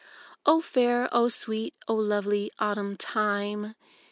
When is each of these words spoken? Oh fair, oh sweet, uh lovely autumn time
Oh 0.47 0.61
fair, 0.61 1.07
oh 1.11 1.27
sweet, 1.29 1.75
uh 1.87 1.93
lovely 1.93 2.49
autumn 2.57 2.97
time 2.97 3.75